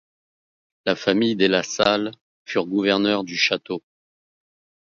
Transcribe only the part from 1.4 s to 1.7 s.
La